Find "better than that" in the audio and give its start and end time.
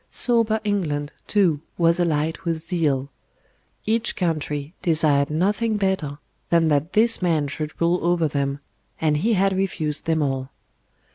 5.77-6.93